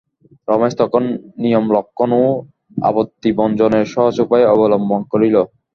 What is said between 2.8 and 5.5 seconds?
আপত্তিভঞ্জনের সহজ উপায় অবলম্বন করিল।